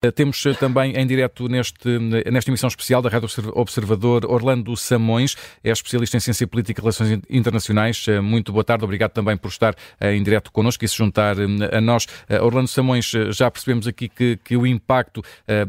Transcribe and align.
Eh, 0.00 0.12
temos 0.12 0.46
eh, 0.46 0.54
também 0.54 0.92
em 0.96 1.04
direto 1.04 1.48
neste, 1.48 1.88
eh, 1.88 2.30
nesta 2.30 2.48
emissão 2.52 2.68
especial 2.68 3.02
da 3.02 3.08
Rádio 3.08 3.28
Observador 3.52 4.24
Orlando 4.26 4.76
Samões, 4.76 5.36
é 5.64 5.72
especialista 5.72 6.16
em 6.16 6.20
Ciência 6.20 6.46
Política 6.46 6.80
e 6.80 6.82
Relações 6.82 7.20
Internacionais. 7.28 8.06
Muito 8.22 8.52
boa 8.52 8.62
tarde, 8.62 8.84
obrigado 8.84 9.10
também 9.10 9.36
por 9.36 9.48
estar 9.48 9.74
em 10.00 10.22
direto 10.22 10.52
connosco 10.52 10.84
e 10.84 10.88
se 10.88 10.96
juntar 10.96 11.36
a 11.72 11.80
nós. 11.80 12.06
Orlando 12.40 12.68
Samões, 12.68 13.10
já 13.30 13.50
percebemos 13.50 13.88
aqui 13.88 14.08
que, 14.08 14.36
que 14.36 14.56
o 14.56 14.64
impacto 14.66 15.22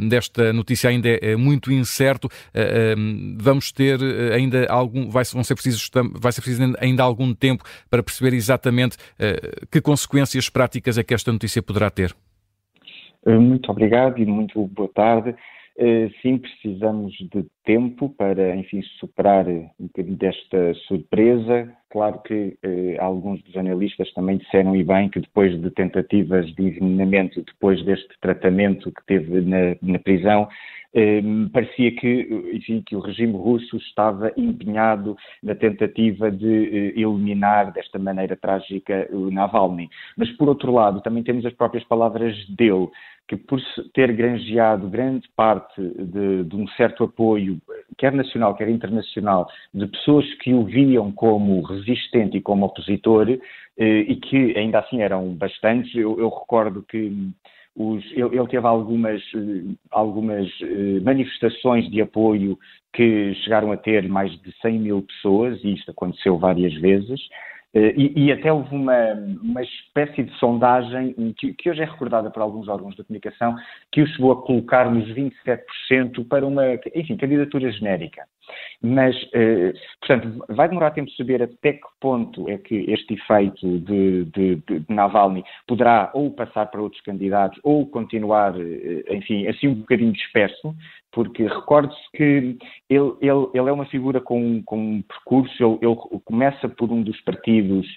desta 0.08 0.54
notícia 0.54 0.90
ainda 0.90 1.10
é 1.10 1.36
muito 1.36 1.72
incerto. 1.72 2.30
Vamos 3.38 3.72
ter 3.72 4.00
ainda 4.34 4.68
algum, 4.68 5.10
vai, 5.10 5.24
vão 5.26 5.44
ser 5.44 5.56
precisos, 5.56 5.90
vai 6.14 6.32
ser 6.32 6.42
preciso 6.42 6.76
ainda 6.80 7.04
algum 7.04 7.34
tempo 7.34 7.64
para 7.90 8.04
perceber 8.04 8.36
exatamente 8.36 8.98
que 9.72 9.82
consequências 9.82 10.50
práticas 10.50 10.98
é 10.98 11.04
que 11.04 11.14
esta 11.14 11.32
notícia 11.32 11.62
poderá 11.64 11.90
ter. 11.90 12.16
Eh, 13.26 13.38
muito 13.38 13.72
obrigado 13.72 14.20
e 14.20 14.26
muito 14.26 14.66
boa 14.68 14.90
tarde. 14.90 15.36
Eh, 15.78 16.10
sim, 16.22 16.38
precisamos 16.38 17.14
de 17.14 17.46
tempo 17.64 18.10
para, 18.10 18.56
enfim, 18.56 18.82
superar 19.00 19.48
um 19.48 19.88
bocadinho 19.88 20.18
desta 20.18 20.74
surpresa. 20.88 21.74
Claro 21.92 22.22
que 22.22 22.56
eh, 22.62 22.98
alguns 23.00 23.42
dos 23.44 23.58
analistas 23.58 24.14
também 24.14 24.38
disseram 24.38 24.76
e 24.76 24.84
bem 24.84 25.10
que 25.10 25.20
depois 25.20 25.60
de 25.60 25.72
tentativas 25.72 26.46
de 26.54 26.62
envenenamento, 26.62 27.42
depois 27.42 27.84
deste 27.84 28.10
tratamento 28.22 28.92
que 28.92 29.06
teve 29.08 29.42
na, 29.42 29.76
na 29.82 29.98
prisão, 29.98 30.48
eh, 30.94 31.22
parecia 31.54 31.92
que, 31.96 32.52
enfim, 32.54 32.82
que 32.86 32.96
o 32.96 33.00
regime 33.00 33.34
russo 33.34 33.78
estava 33.78 34.32
empenhado 34.36 35.16
na 35.42 35.54
tentativa 35.54 36.32
de 36.32 36.48
eh, 36.48 37.00
eliminar 37.00 37.72
desta 37.72 38.00
maneira 38.00 38.36
trágica 38.36 39.08
o 39.12 39.30
Navalny. 39.30 39.90
Mas, 40.18 40.30
por 40.32 40.50
outro 40.50 40.72
lado, 40.72 41.02
também 41.02 41.24
temos 41.24 41.46
as 41.46 41.54
próprias 41.54 41.84
palavras 41.84 42.36
dele, 42.50 42.88
que 43.28 43.38
por 43.38 43.62
ter 43.94 44.12
granjeado 44.14 44.90
grande 44.90 45.30
parte 45.36 45.80
de, 45.80 46.44
de, 46.44 46.56
um 46.56 46.68
certo 46.70 47.04
apoio, 47.04 47.62
quer 47.96 48.12
nacional, 48.12 48.56
quer 48.56 48.68
internacional, 48.70 49.48
de 49.72 49.86
pessoas 49.86 50.26
que 50.40 50.52
o 50.52 50.66
viam 50.66 51.12
como 51.12 51.62
resistente 51.80 52.38
e 52.38 52.42
como 52.42 52.66
opositor, 52.66 53.30
eh, 53.30 53.40
e 53.78 54.16
que 54.18 54.58
ainda 54.58 54.80
assim 54.80 55.02
eram 55.02 55.34
bastantes. 55.34 55.94
Eu, 55.96 56.20
eu 56.20 56.30
recordo 56.30 56.84
que 56.84 57.12
os, 57.76 58.04
ele, 58.12 58.38
ele, 58.38 58.48
teve 58.48 58.68
algumas, 58.68 59.22
eh, 59.36 59.76
algumas 59.92 60.48
eh, 60.62 61.00
manifestações 61.02 61.90
de 61.90 62.02
apoio 62.02 62.58
que 62.94 63.34
chegaram 63.44 63.72
a 63.72 63.78
ter 63.78 64.08
mais 64.10 64.32
de 64.42 64.52
100 64.62 64.80
mil 64.80 65.02
pessoas, 65.04 65.64
e 65.64 65.74
isto 65.74 65.92
aconteceu 65.92 66.38
várias 66.38 66.74
vezes. 66.76 67.20
E, 67.72 68.26
e, 68.26 68.32
até 68.32 68.52
houve 68.52 68.74
uma, 68.74 69.14
uma 69.44 69.62
espécie 69.62 70.24
de 70.24 70.36
sondagem 70.40 71.14
que, 71.38 71.54
que, 71.54 71.70
hoje 71.70 71.84
é 71.84 71.86
recordada 71.86 72.32
por 72.32 72.42
alguns 72.42 72.68
órgãos 72.68 72.96
da 72.96 73.04
comunicação, 73.04 73.56
que 73.92 74.02
o 74.02 74.08
chegou 74.08 74.32
a 74.32 74.42
colocar 74.42 74.90
nos 74.90 75.08
27% 75.10 76.28
para 76.28 76.48
uma, 76.48 76.64
enfim, 76.96 77.16
candidatura 77.16 77.72
genérica. 77.72 78.24
Mas, 78.82 79.16
eh, 79.34 79.74
portanto, 80.00 80.46
vai 80.50 80.68
demorar 80.70 80.92
tempo 80.92 81.10
de 81.10 81.18
saber 81.18 81.44
até 81.44 81.74
que 81.74 81.88
ponto 82.00 82.50
é 82.50 82.58
que 82.58 82.76
este 82.92 83.16
efeito 83.16 83.80
de, 83.80 84.26
de, 84.26 84.56
de, 84.56 84.84
Navalny 84.88 85.44
poderá 85.68 86.10
ou 86.14 86.32
passar 86.32 86.68
para 86.68 86.82
outros 86.82 87.02
candidatos 87.02 87.60
ou 87.64 87.86
continuar, 87.88 88.54
eh, 88.60 89.04
enfim, 89.12 89.48
assim 89.48 89.68
um 89.68 89.76
bocadinho 89.76 90.14
disperso, 90.14 90.74
porque 91.12 91.44
recorde-se 91.44 92.12
que 92.14 92.58
ele, 92.90 93.14
ele, 93.22 93.48
ele, 93.54 93.70
é 93.70 93.72
uma 93.72 93.86
figura 93.86 94.22
com, 94.22 94.62
com 94.64 94.78
um 94.78 95.02
percurso, 95.02 95.54
ele, 95.64 95.80
ele, 95.82 96.22
começa 96.24 96.70
por 96.70 96.92
um 96.92 97.02
dos 97.02 97.20
partidos 97.22 97.88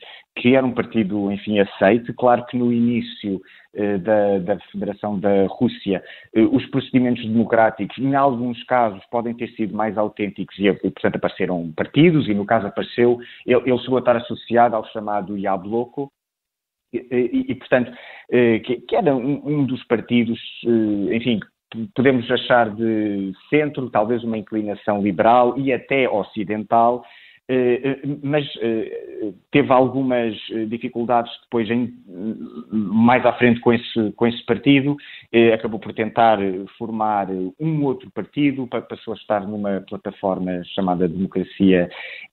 que 0.43 0.57
era 0.57 0.67
um 0.67 0.73
partido, 0.73 1.31
enfim, 1.31 1.61
aceite. 1.61 2.13
Claro 2.15 2.45
que 2.47 2.59
no 2.59 2.73
início 2.73 3.41
eh, 3.75 3.97
da, 3.99 4.39
da, 4.41 4.59
Federação 4.73 5.17
da 5.17 5.47
Rússia, 5.47 6.03
eh, 6.35 6.41
os 6.41 6.67
procedimentos 6.67 7.25
democráticos, 7.25 7.97
em 7.97 8.13
alguns 8.17 8.61
casos, 8.65 9.01
podem 9.09 9.35
ter 9.35 9.51
sido 9.53 9.73
mais 9.73 9.97
autênticos 9.97 10.59
e, 10.59 10.73
portanto, 10.73 11.15
apareceram 11.15 11.73
partidos, 11.77 12.27
e 12.29 12.35
no 12.35 12.45
caso 12.45 12.67
apareceu, 12.67 13.21
ele, 13.47 13.71
ele 13.71 13.79
chegou 13.79 13.99
a 13.99 14.01
estar 14.01 14.17
associado 14.17 14.75
ao 14.75 14.85
chamado 14.87 15.39
Yabloko, 15.39 16.11
e, 16.93 16.99
e, 16.99 17.53
e, 17.53 17.55
portanto, 17.55 17.93
eh, 18.33 18.59
que, 18.59 18.81
que 18.81 18.97
era 18.97 19.15
um, 19.15 19.41
um, 19.47 19.65
dos 19.65 19.85
partidos, 19.85 20.41
eh, 20.67 21.17
enfim, 21.17 21.39
podemos 21.95 22.29
achar 22.33 22.69
de 22.69 23.33
centro, 23.49 23.89
talvez 23.91 24.25
uma 24.25 24.37
inclinação 24.37 25.01
liberal 25.01 25.57
e 25.57 25.73
até 25.73 26.09
ocidental, 26.09 27.05
eh, 27.49 27.81
eh, 27.85 28.01
mas 28.23 28.47
teve 29.51 29.73
algumas 29.73 30.37
dificuldades 30.69 31.33
depois, 31.45 31.71
em, 31.71 31.93
mais 32.71 33.25
à 33.25 33.33
frente 33.33 33.61
com 33.61 33.73
esse, 33.73 34.13
com 34.13 34.27
esse 34.27 34.45
partido, 34.45 34.97
acabou 35.55 35.79
por 35.79 35.93
tentar 35.93 36.39
formar 36.79 37.29
um 37.61 37.85
outro 37.85 38.11
partido, 38.11 38.67
passou 38.67 39.15
a 39.15 39.17
estar 39.17 39.47
numa 39.47 39.81
plataforma 39.89 40.63
chamada 40.75 41.09
Democracia, 41.09 41.89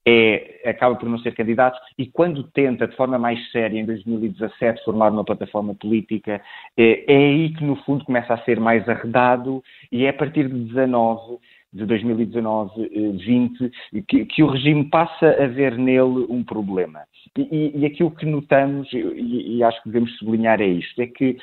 é, 0.05 0.61
acaba 0.65 0.95
por 0.95 1.07
não 1.07 1.19
ser 1.19 1.33
candidato, 1.33 1.79
e 1.97 2.07
quando 2.07 2.43
tenta, 2.43 2.87
de 2.87 2.95
forma 2.95 3.17
mais 3.17 3.51
séria, 3.51 3.79
em 3.79 3.85
2017, 3.85 4.83
formar 4.83 5.11
uma 5.11 5.23
plataforma 5.23 5.75
política, 5.75 6.41
é, 6.77 7.13
é 7.13 7.17
aí 7.17 7.53
que, 7.53 7.63
no 7.63 7.75
fundo, 7.77 8.05
começa 8.05 8.33
a 8.33 8.43
ser 8.43 8.59
mais 8.59 8.87
arredado, 8.87 9.63
e 9.91 10.05
é 10.05 10.09
a 10.09 10.13
partir 10.13 10.47
de 10.47 10.55
19 10.65 11.39
de 11.71 11.85
2019-20, 11.85 13.71
que, 14.07 14.25
que, 14.25 14.43
o 14.43 14.47
regime 14.47 14.89
passa 14.89 15.27
a 15.41 15.47
ver 15.47 15.77
nele 15.77 16.25
um 16.29 16.43
problema. 16.43 17.01
E, 17.37 17.71
e 17.75 17.85
aquilo 17.85 18.11
que 18.11 18.25
notamos, 18.25 18.91
e, 18.91 19.57
e, 19.57 19.63
acho 19.63 19.81
que 19.83 19.89
devemos 19.89 20.17
sublinhar, 20.17 20.59
é 20.61 20.67
isto: 20.67 20.99
é 20.99 21.07
que 21.07 21.37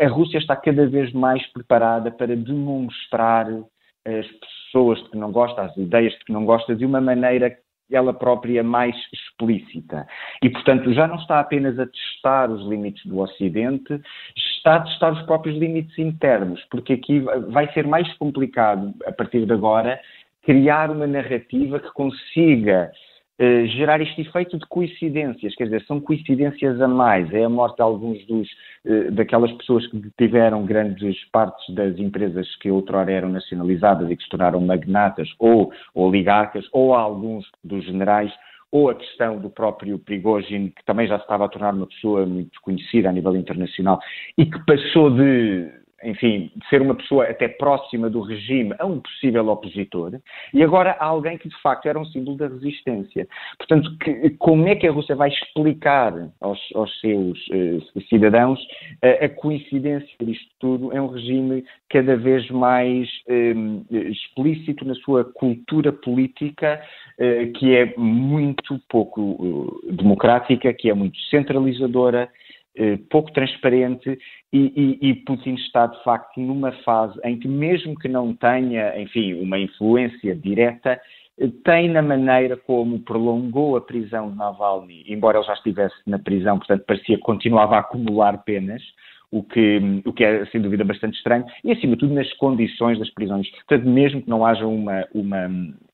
a 0.00 0.08
Rússia 0.08 0.38
está 0.38 0.56
cada 0.56 0.86
vez 0.88 1.12
mais 1.12 1.46
preparada 1.52 2.10
para 2.10 2.36
demonstrar 2.36 3.46
as 4.04 4.26
pessoas 4.26 4.98
de 5.02 5.10
que 5.10 5.18
não 5.18 5.30
gosta, 5.30 5.62
as 5.62 5.76
ideias 5.76 6.12
de 6.14 6.24
que 6.24 6.32
não 6.32 6.44
gosta, 6.44 6.74
de 6.74 6.84
uma 6.84 7.00
maneira 7.00 7.56
ela 7.90 8.12
própria 8.12 8.62
mais 8.62 8.94
explícita. 9.12 10.06
E, 10.42 10.50
portanto, 10.50 10.92
já 10.92 11.06
não 11.06 11.16
está 11.16 11.40
apenas 11.40 11.78
a 11.78 11.86
testar 11.86 12.50
os 12.50 12.66
limites 12.68 13.04
do 13.06 13.18
Ocidente, 13.18 14.00
está 14.36 14.76
a 14.76 14.80
testar 14.80 15.12
os 15.12 15.22
próprios 15.22 15.56
limites 15.58 15.98
internos, 15.98 16.62
porque 16.70 16.94
aqui 16.94 17.20
vai 17.48 17.72
ser 17.72 17.86
mais 17.86 18.12
complicado, 18.18 18.94
a 19.06 19.12
partir 19.12 19.46
de 19.46 19.52
agora, 19.52 20.00
criar 20.42 20.90
uma 20.90 21.06
narrativa 21.06 21.78
que 21.78 21.92
consiga 21.92 22.90
eh, 23.42 23.66
gerar 23.68 24.02
este 24.02 24.20
efeito 24.20 24.58
de 24.58 24.66
coincidências, 24.66 25.54
quer 25.54 25.64
dizer, 25.64 25.82
são 25.86 25.98
coincidências 25.98 26.78
a 26.78 26.86
mais. 26.86 27.32
É 27.32 27.44
a 27.44 27.48
morte 27.48 27.76
de 27.76 27.82
alguns 27.82 28.22
dos, 28.26 28.46
uh, 28.84 29.10
daquelas 29.12 29.50
pessoas 29.52 29.86
que 29.86 29.98
tiveram 30.18 30.66
grandes 30.66 31.16
partes 31.32 31.74
das 31.74 31.98
empresas 31.98 32.54
que 32.56 32.70
outrora 32.70 33.10
eram 33.10 33.30
nacionalizadas 33.30 34.10
e 34.10 34.16
que 34.16 34.22
se 34.22 34.28
tornaram 34.28 34.60
magnatas 34.60 35.26
ou 35.38 35.72
oligarcas, 35.94 36.66
ou 36.70 36.92
alguns 36.92 37.50
dos 37.64 37.82
generais, 37.86 38.30
ou 38.70 38.90
a 38.90 38.94
questão 38.94 39.38
do 39.38 39.48
próprio 39.48 39.98
Prigozhin, 39.98 40.68
que 40.68 40.84
também 40.84 41.06
já 41.08 41.16
se 41.16 41.22
estava 41.22 41.46
a 41.46 41.48
tornar 41.48 41.72
uma 41.72 41.86
pessoa 41.86 42.26
muito 42.26 42.60
conhecida 42.60 43.08
a 43.08 43.12
nível 43.12 43.34
internacional 43.34 44.00
e 44.36 44.44
que 44.44 44.58
passou 44.66 45.10
de 45.10 45.79
enfim, 46.02 46.50
de 46.56 46.68
ser 46.68 46.80
uma 46.80 46.94
pessoa 46.94 47.24
até 47.24 47.48
próxima 47.48 48.08
do 48.08 48.20
regime 48.20 48.74
a 48.78 48.86
um 48.86 49.00
possível 49.00 49.48
opositor, 49.48 50.18
e 50.52 50.62
agora 50.62 50.96
há 50.98 51.04
alguém 51.04 51.36
que 51.36 51.48
de 51.48 51.60
facto 51.62 51.86
era 51.86 51.98
um 51.98 52.04
símbolo 52.06 52.36
da 52.36 52.48
resistência. 52.48 53.26
Portanto, 53.58 53.90
que, 53.98 54.30
como 54.38 54.66
é 54.68 54.74
que 54.74 54.86
a 54.86 54.92
Rússia 54.92 55.14
vai 55.14 55.28
explicar 55.28 56.12
aos, 56.40 56.58
aos 56.74 57.00
seus 57.00 57.38
uh, 57.48 58.00
cidadãos 58.08 58.60
uh, 58.60 59.24
a 59.24 59.28
coincidência 59.28 60.08
disto 60.22 60.48
tudo? 60.58 60.92
É 60.92 61.00
um 61.00 61.08
regime 61.08 61.64
cada 61.88 62.16
vez 62.16 62.48
mais 62.50 63.08
um, 63.28 63.84
explícito 63.90 64.84
na 64.84 64.94
sua 64.94 65.24
cultura 65.24 65.92
política, 65.92 66.80
uh, 67.18 67.52
que 67.52 67.76
é 67.76 67.94
muito 67.96 68.80
pouco 68.88 69.80
democrática, 69.90 70.72
que 70.72 70.88
é 70.88 70.94
muito 70.94 71.18
centralizadora 71.30 72.28
eh, 72.28 72.28
pouco 73.10 73.32
transparente 73.32 74.18
e, 74.52 74.98
e, 75.02 75.10
e, 75.10 75.14
Putin 75.14 75.54
está 75.54 75.86
de 75.86 76.02
facto 76.02 76.40
numa 76.40 76.72
fase 76.84 77.18
em 77.24 77.38
que 77.38 77.46
mesmo 77.46 77.94
que 77.98 78.08
não 78.08 78.34
tenha, 78.34 79.00
enfim, 79.00 79.34
uma 79.34 79.58
influência 79.58 80.34
direta, 80.34 81.00
eh, 81.38 81.48
tem 81.64 81.88
na 81.88 82.02
maneira 82.02 82.56
como 82.56 83.00
prolongou 83.00 83.76
a 83.76 83.80
prisão 83.80 84.30
de 84.30 84.36
Navalny, 84.36 85.04
embora 85.06 85.38
ele 85.38 85.46
já 85.46 85.54
estivesse 85.54 85.94
na 86.06 86.18
prisão, 86.18 86.58
portanto 86.58 86.84
parecia 86.86 87.16
que 87.16 87.22
continuava 87.22 87.76
a 87.76 87.80
acumular 87.80 88.42
penas, 88.44 88.82
o 89.30 89.44
que, 89.44 90.02
o 90.04 90.12
que 90.12 90.24
é 90.24 90.44
sem 90.46 90.60
dúvida 90.60 90.84
bastante 90.84 91.16
estranho, 91.16 91.44
e 91.62 91.70
acima 91.70 91.94
de 91.94 92.00
tudo 92.00 92.14
nas 92.14 92.32
condições 92.34 92.98
das 92.98 93.10
prisões. 93.10 93.48
Portanto, 93.50 93.88
mesmo 93.88 94.22
que 94.22 94.28
não 94.28 94.44
haja 94.44 94.66
uma, 94.66 95.06
uma 95.14 95.48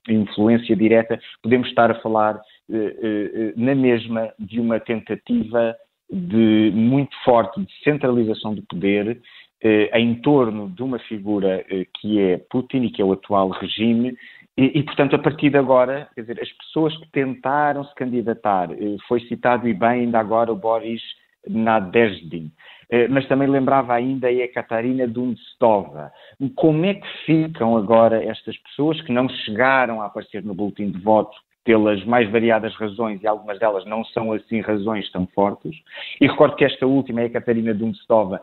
influência 0.09 0.75
direta, 0.75 1.19
podemos 1.43 1.69
estar 1.69 1.91
a 1.91 2.01
falar 2.01 2.41
eh, 2.71 2.97
eh, 3.03 3.53
na 3.57 3.75
mesma 3.75 4.33
de 4.39 4.59
uma 4.59 4.81
tentativa 4.81 5.77
de 6.11 6.71
muito 6.75 7.15
forte 7.25 7.61
de 7.61 7.73
centralização 7.83 8.55
do 8.55 8.63
poder 8.63 9.21
eh, 9.63 9.99
em 9.99 10.15
torno 10.17 10.69
de 10.71 10.83
uma 10.83 10.99
figura 11.01 11.65
eh, 11.69 11.87
que 12.01 12.21
é 12.21 12.39
Putin 12.51 12.85
e 12.85 12.91
que 12.91 13.03
é 13.03 13.05
o 13.05 13.13
atual 13.13 13.49
regime 13.51 14.17
e, 14.59 14.79
e, 14.79 14.83
portanto, 14.83 15.15
a 15.15 15.19
partir 15.19 15.51
de 15.51 15.59
agora, 15.59 16.09
quer 16.15 16.23
dizer, 16.23 16.41
as 16.41 16.51
pessoas 16.53 16.97
que 16.97 17.11
tentaram 17.11 17.85
se 17.85 17.95
candidatar, 17.95 18.73
eh, 18.73 18.97
foi 19.07 19.21
citado 19.21 19.69
e 19.69 19.75
bem 19.75 19.89
ainda 19.89 20.19
agora 20.19 20.51
o 20.51 20.57
Boris 20.57 21.03
Nadezhdin, 21.47 22.51
eh, 22.91 23.07
mas 23.09 23.29
também 23.29 23.49
lembrava 23.49 23.93
ainda 23.93 24.29
a 24.29 24.53
Catarina 24.53 25.07
Dundstova. 25.07 26.11
Como 26.55 26.87
é 26.87 26.95
que 26.95 27.07
ficam 27.27 27.77
agora 27.77 28.25
estas 28.25 28.57
pessoas 28.59 28.99
que 29.03 29.13
não 29.13 29.29
chegaram 29.29 30.01
a 30.01 30.07
aparecer 30.07 30.43
no 30.43 30.55
boletim 30.55 30.91
de 30.91 31.01
voto 31.01 31.37
pelas 31.67 32.03
mais 32.05 32.31
variadas 32.31 32.73
razões, 32.77 33.21
e 33.21 33.27
algumas 33.27 33.59
delas 33.59 33.85
não 33.85 34.05
são 34.05 34.33
assim 34.33 34.61
razões 34.61 35.11
tão 35.11 35.27
fortes. 35.27 35.77
E 36.21 36.27
recordo 36.29 36.55
que 36.55 36.65
esta 36.65 36.87
última, 36.87 37.23
a 37.23 37.29
Catarina 37.29 37.75
Dundstova, 37.75 38.41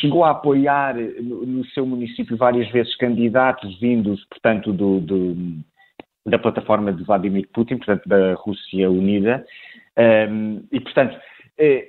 chegou 0.00 0.24
a 0.24 0.30
apoiar 0.30 0.96
no, 0.96 1.46
no, 1.46 1.64
seu 1.66 1.86
município 1.86 2.36
várias 2.36 2.68
vezes 2.72 2.96
candidatos 2.96 3.78
vindos, 3.78 4.24
portanto, 4.24 4.72
do, 4.72 5.00
do, 5.00 5.36
da 6.26 6.40
plataforma 6.40 6.92
de 6.92 7.04
Vladimir 7.04 7.48
Putin, 7.54 7.76
portanto, 7.76 8.08
da 8.08 8.34
Rússia 8.34 8.90
Unida, 8.90 9.44
um, 10.28 10.64
e, 10.72 10.80
portanto, 10.80 11.16
eh, 11.56 11.86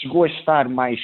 chegou 0.00 0.24
a 0.24 0.28
estar 0.28 0.68
mais 0.68 0.98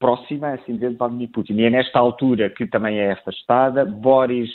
próxima, 0.00 0.54
assim 0.54 0.74
dizer, 0.74 0.90
de 0.90 0.96
Vladimir 0.96 1.30
Putin. 1.30 1.54
E 1.54 1.64
é 1.66 1.70
nesta 1.70 2.00
altura 2.00 2.50
que 2.50 2.66
também 2.66 2.98
é 2.98 3.12
afastada, 3.12 3.84
Boris 3.84 4.50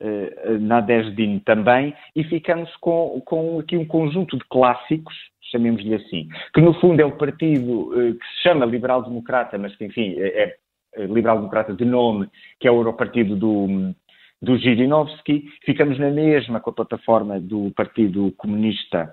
uh, 0.00 0.58
Nadezhdin 0.58 1.40
também, 1.40 1.94
e 2.14 2.24
ficamos 2.24 2.74
com, 2.76 3.20
com 3.24 3.58
aqui 3.58 3.76
um 3.76 3.86
conjunto 3.86 4.36
de 4.36 4.44
clássicos, 4.44 5.14
chamemos-lhe 5.50 5.94
assim, 5.94 6.28
que 6.54 6.60
no 6.60 6.74
fundo 6.74 7.00
é 7.00 7.04
o 7.04 7.16
partido 7.16 7.90
uh, 7.90 8.14
que 8.14 8.26
se 8.26 8.42
chama 8.42 8.66
Liberal 8.66 9.02
Democrata, 9.02 9.58
mas 9.58 9.74
que 9.76 9.84
enfim 9.84 10.14
é, 10.18 10.56
é 10.96 11.06
Liberal 11.06 11.36
Democrata 11.36 11.72
de 11.72 11.84
nome, 11.84 12.28
que 12.58 12.66
é 12.66 12.70
o 12.70 12.92
partido 12.92 13.36
do, 13.36 13.94
do 14.42 14.56
Zhirinovsky, 14.58 15.44
ficamos 15.64 15.98
na 15.98 16.10
mesma 16.10 16.60
com 16.60 16.70
a 16.70 16.72
plataforma 16.72 17.38
do 17.38 17.70
Partido 17.76 18.32
Comunista, 18.36 19.10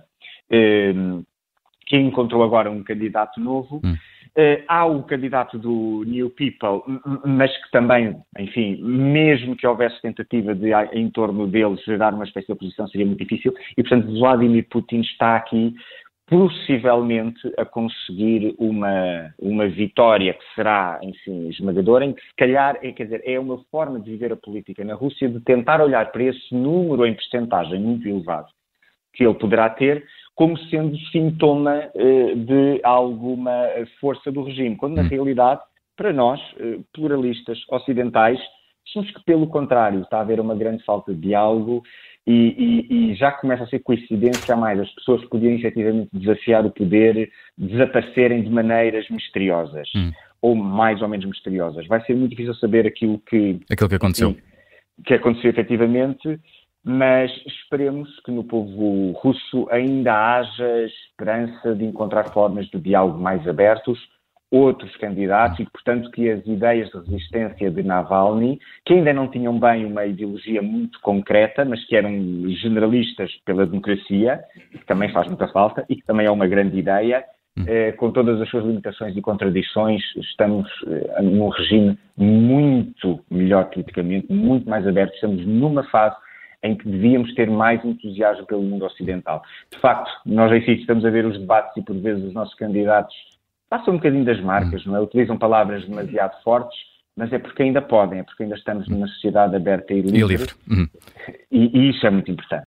eh, 0.50 0.94
que 1.86 1.98
encontrou 1.98 2.44
agora 2.44 2.72
um 2.72 2.84
candidato 2.84 3.40
novo. 3.40 3.82
Hum. 3.84 3.96
Uh, 4.38 4.64
há 4.68 4.86
o 4.86 5.02
candidato 5.02 5.58
do 5.58 6.04
New 6.06 6.30
People, 6.30 6.84
mas 7.26 7.52
que 7.64 7.72
também, 7.72 8.16
enfim, 8.38 8.80
mesmo 8.84 9.56
que 9.56 9.66
houvesse 9.66 10.00
tentativa 10.00 10.54
de, 10.54 10.72
em 10.94 11.10
torno 11.10 11.48
dele, 11.48 11.76
gerar 11.84 12.14
uma 12.14 12.24
espécie 12.24 12.46
de 12.46 12.54
oposição, 12.54 12.88
seria 12.88 13.08
muito 13.08 13.24
difícil. 13.24 13.52
E, 13.76 13.82
portanto, 13.82 14.14
Vladimir 14.20 14.68
Putin 14.70 15.02
está 15.02 15.38
aqui 15.38 15.74
possivelmente 16.28 17.52
a 17.58 17.66
conseguir 17.66 18.54
uma, 18.60 19.34
uma 19.40 19.68
vitória 19.68 20.34
que 20.34 20.54
será, 20.54 21.00
enfim, 21.02 21.48
esmagadora, 21.50 22.06
em 22.06 22.14
que 22.14 22.22
se 22.22 22.36
calhar, 22.38 22.78
é, 22.84 22.92
quer 22.92 23.06
dizer, 23.06 23.24
é 23.26 23.40
uma 23.40 23.58
forma 23.72 24.00
de 24.00 24.12
viver 24.12 24.34
a 24.34 24.38
política 24.38 24.84
na 24.84 24.94
Rússia 24.94 25.28
de 25.28 25.40
tentar 25.40 25.82
olhar 25.82 26.12
para 26.12 26.24
esse 26.24 26.54
número 26.54 27.06
em 27.06 27.16
percentagem 27.16 27.80
muito 27.80 28.08
elevado 28.08 28.50
que 29.14 29.26
ele 29.26 29.34
poderá 29.34 29.70
ter 29.70 30.06
como 30.38 30.56
sendo 30.70 30.96
sintoma 31.12 31.90
eh, 31.96 32.36
de 32.36 32.80
alguma 32.84 33.68
força 34.00 34.32
do 34.32 34.44
regime, 34.44 34.78
quando 34.78 34.96
na 34.96 35.02
hum. 35.02 35.08
realidade, 35.08 35.62
para 35.98 36.14
nós, 36.14 36.40
eh, 36.60 36.78
pluralistas 36.94 37.58
ocidentais, 37.72 38.40
achamos 38.88 39.10
que, 39.10 39.24
pelo 39.26 39.48
contrário, 39.48 40.02
está 40.02 40.20
a 40.20 40.22
haver 40.22 40.40
uma 40.40 40.54
grande 40.54 40.84
falta 40.84 41.12
de 41.12 41.20
diálogo 41.22 41.82
e, 42.28 42.86
e, 42.90 43.12
e, 43.12 43.16
já 43.16 43.32
começa 43.32 43.64
a 43.64 43.68
ser 43.68 43.80
coincidência 43.80 44.54
a 44.54 44.58
mais 44.58 44.80
as 44.80 44.94
pessoas 44.94 45.22
que 45.22 45.30
podiam 45.30 45.56
efetivamente 45.56 46.10
desafiar 46.14 46.64
o 46.68 46.72
poder 46.72 47.32
desaparecerem 47.58 48.44
de 48.44 48.50
maneiras 48.52 49.10
misteriosas. 49.10 49.90
Hum. 49.96 50.12
Ou 50.40 50.54
mais 50.54 51.02
ou 51.02 51.08
menos 51.08 51.26
misteriosas. 51.26 51.88
Vai 51.88 52.06
ser 52.06 52.16
muito 52.16 52.30
difícil 52.30 52.54
saber 52.54 52.86
aquilo 52.86 53.18
que. 53.28 53.60
Aquilo 53.72 53.90
que 53.90 53.96
aconteceu. 53.96 54.36
que 55.04 55.16
aconteceu 55.16 55.50
efetivamente 55.50 56.40
mas 56.88 57.30
esperemos 57.46 58.10
que 58.22 58.32
no 58.32 58.46
povo 58.46 59.12
russo 59.20 59.68
ainda 59.70 60.14
haja 60.14 60.86
esperança 60.86 61.76
de 61.76 61.84
encontrar 61.84 62.32
formas 62.32 62.66
de 62.68 62.80
diálogo 62.80 63.20
mais 63.20 63.46
abertos, 63.46 64.00
outros 64.50 64.96
candidatos 64.96 65.60
e, 65.60 65.66
portanto, 65.66 66.10
que 66.12 66.30
as 66.30 66.48
ideias 66.48 66.90
de 66.90 66.98
resistência 67.00 67.70
de 67.70 67.84
Navalny, 67.84 68.58
que 68.86 68.94
ainda 68.94 69.12
não 69.12 69.28
tinham 69.28 69.60
bem 69.60 69.84
uma 69.86 70.06
ideologia 70.06 70.62
muito 70.62 70.98
concreta, 71.02 71.66
mas 71.66 71.86
que 71.86 71.98
eram 71.98 72.10
generalistas 72.52 73.34
pela 73.44 73.66
democracia, 73.66 74.40
que 74.72 74.86
também 74.86 75.12
faz 75.12 75.28
muita 75.28 75.50
falta 75.50 75.86
e 75.90 75.96
que 75.98 76.06
também 76.06 76.28
é 76.28 76.32
uma 76.32 76.48
grande 76.48 76.80
ideia, 76.80 77.22
eh, 77.68 77.92
com 77.94 78.12
todas 78.12 78.40
as 78.40 78.48
suas 78.48 78.64
limitações 78.64 79.18
e 79.18 79.22
contradições, 79.22 80.02
estamos 80.16 80.70
eh, 80.88 81.22
num 81.22 81.50
regime 81.50 82.00
muito 82.16 83.20
melhor 83.30 83.66
politicamente, 83.66 84.32
muito 84.32 84.70
mais 84.70 84.88
aberto, 84.88 85.16
estamos 85.16 85.46
numa 85.46 85.84
fase 85.90 86.16
em 86.68 86.76
que 86.76 86.88
devíamos 86.88 87.34
ter 87.34 87.50
mais 87.50 87.84
entusiasmo 87.84 88.46
pelo 88.46 88.62
mundo 88.62 88.86
ocidental. 88.86 89.42
De 89.72 89.80
facto, 89.80 90.12
nós 90.26 90.52
aqui 90.52 90.74
estamos 90.74 91.06
a 91.06 91.10
ver 91.10 91.26
os 91.26 91.40
debates 91.40 91.76
e 91.78 91.82
por 91.82 91.96
vezes 91.98 92.24
os 92.26 92.34
nossos 92.34 92.54
candidatos 92.56 93.16
passam 93.70 93.94
um 93.94 93.98
bocadinho 93.98 94.26
das 94.26 94.40
marcas, 94.42 94.86
não 94.86 94.96
é? 94.96 95.02
Utilizam 95.02 95.38
palavras 95.38 95.86
demasiado 95.86 96.42
fortes, 96.44 96.78
mas 97.16 97.32
é 97.34 97.40
porque 97.40 97.64
ainda 97.64 97.82
podem, 97.82 98.20
é 98.20 98.24
porque 98.24 98.44
ainda 98.44 98.56
estamos 98.56 98.88
numa 98.88 99.08
sociedade 99.08 99.56
aberta 99.56 99.94
e 99.94 100.02
livre. 100.02 100.20
E 100.20 100.24
livre. 100.24 100.54
Uhum. 100.70 100.88
E, 101.52 101.80
e 101.80 101.90
isso 101.90 102.06
é 102.06 102.10
muito 102.10 102.32
importante. 102.32 102.66